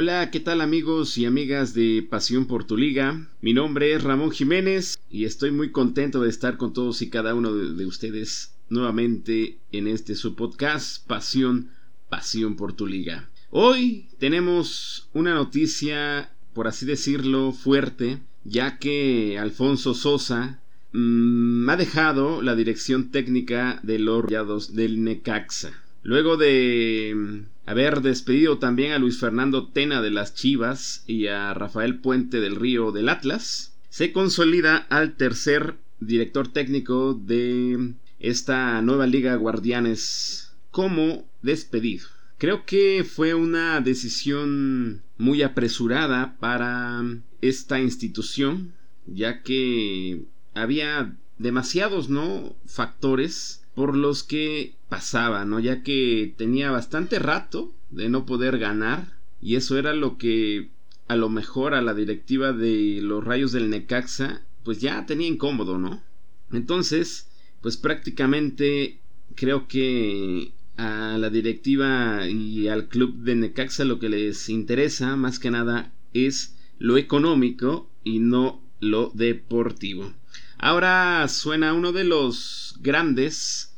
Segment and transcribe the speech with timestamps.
[0.00, 3.26] Hola, ¿qué tal amigos y amigas de Pasión por tu Liga?
[3.40, 7.34] Mi nombre es Ramón Jiménez y estoy muy contento de estar con todos y cada
[7.34, 11.70] uno de, ustedes nuevamente en este su podcast Pasión,
[12.08, 13.28] Pasión por tu Liga.
[13.50, 20.60] Hoy tenemos una noticia, por así decirlo, fuerte, ya que Alfonso Sosa
[20.92, 25.72] mmm, ha dejado la dirección técnica de los Rayados del Necaxa.
[26.02, 31.98] Luego de haber despedido también a Luis Fernando Tena de las Chivas y a Rafael
[31.98, 39.34] Puente del Río del Atlas, se consolida al tercer director técnico de esta nueva Liga
[39.36, 42.06] Guardianes como despedido.
[42.38, 47.02] Creo que fue una decisión muy apresurada para
[47.40, 48.74] esta institución,
[49.06, 50.22] ya que
[50.54, 52.54] había demasiados, ¿no?
[52.66, 55.60] factores por los que pasaba, ¿no?
[55.60, 60.70] Ya que tenía bastante rato de no poder ganar y eso era lo que
[61.06, 65.78] a lo mejor a la directiva de los Rayos del Necaxa pues ya tenía incómodo,
[65.78, 66.02] ¿no?
[66.52, 67.28] Entonces,
[67.60, 68.98] pues prácticamente
[69.34, 75.38] creo que a la directiva y al club de Necaxa lo que les interesa más
[75.38, 80.12] que nada es lo económico y no lo deportivo.
[80.60, 83.72] Ahora suena uno de los grandes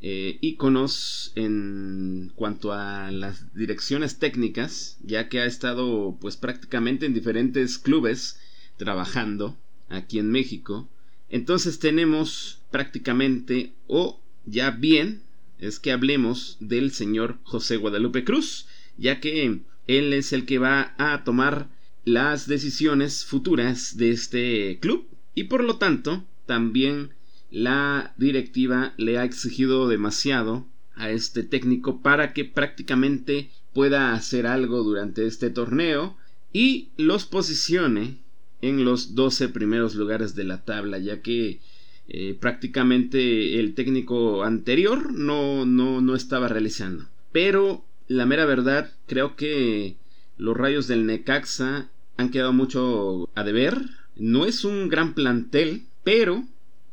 [0.00, 7.14] eh, íconos en cuanto a las direcciones técnicas, ya que ha estado pues prácticamente en
[7.14, 8.38] diferentes clubes
[8.76, 10.88] trabajando aquí en México.
[11.30, 15.22] Entonces tenemos prácticamente, o ya bien,
[15.58, 20.94] es que hablemos del señor José Guadalupe Cruz, ya que él es el que va
[20.96, 21.68] a tomar
[22.04, 27.10] las decisiones futuras de este club y por lo tanto también
[27.50, 34.82] la directiva le ha exigido demasiado a este técnico para que prácticamente pueda hacer algo
[34.82, 36.16] durante este torneo
[36.52, 38.18] y los posicione
[38.60, 41.60] en los 12 primeros lugares de la tabla ya que
[42.08, 47.06] eh, prácticamente el técnico anterior no, no, no estaba realizando.
[47.30, 49.96] Pero la mera verdad creo que
[50.36, 53.80] los rayos del Necaxa han quedado mucho a deber
[54.20, 56.44] no es un gran plantel, pero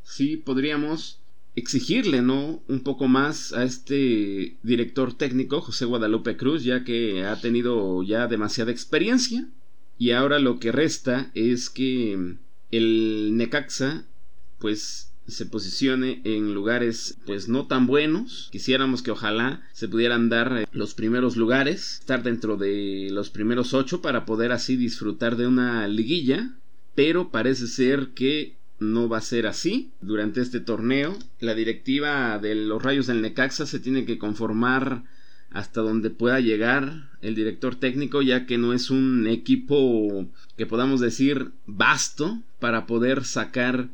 [0.03, 1.19] sí podríamos
[1.55, 2.61] exigirle, ¿no?
[2.67, 8.27] Un poco más a este director técnico, José Guadalupe Cruz, ya que ha tenido ya
[8.27, 9.47] demasiada experiencia.
[9.97, 12.35] Y ahora lo que resta es que
[12.71, 14.05] el Necaxa,
[14.59, 18.47] pues se posicione en lugares pues no tan buenos.
[18.51, 23.73] Quisiéramos que ojalá se pudieran dar eh, los primeros lugares, estar dentro de los primeros
[23.73, 26.53] ocho para poder así disfrutar de una liguilla
[26.97, 29.91] pero parece ser que no va a ser así.
[30.01, 35.03] Durante este torneo, la directiva de los Rayos del Necaxa se tiene que conformar
[35.51, 40.27] hasta donde pueda llegar el director técnico, ya que no es un equipo
[40.57, 43.89] que podamos decir vasto para poder sacar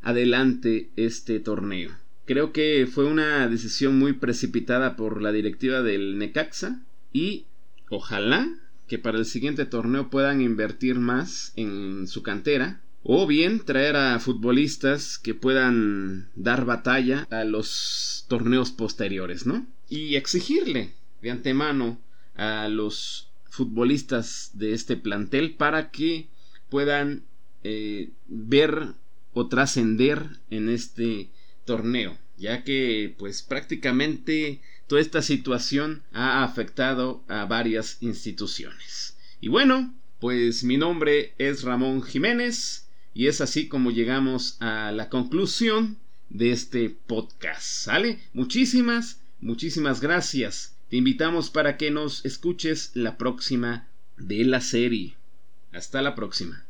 [0.00, 1.90] adelante este torneo.
[2.24, 6.80] Creo que fue una decisión muy precipitada por la directiva del Necaxa
[7.12, 7.44] y
[7.90, 8.48] ojalá
[8.88, 14.18] que para el siguiente torneo puedan invertir más en su cantera o bien traer a
[14.18, 19.66] futbolistas que puedan dar batalla a los torneos posteriores, ¿no?
[19.88, 21.98] Y exigirle de antemano
[22.34, 26.28] a los futbolistas de este plantel para que
[26.68, 27.24] puedan
[27.64, 28.94] eh, ver
[29.32, 31.30] o trascender en este
[31.64, 39.16] torneo, ya que pues prácticamente toda esta situación ha afectado a varias instituciones.
[39.40, 45.08] Y bueno, pues mi nombre es Ramón Jiménez y es así como llegamos a la
[45.08, 45.98] conclusión
[46.30, 47.64] de este podcast.
[47.64, 48.18] ¿Sale?
[48.32, 50.74] Muchísimas, muchísimas gracias.
[50.88, 55.16] Te invitamos para que nos escuches la próxima de la serie.
[55.72, 56.64] Hasta la próxima.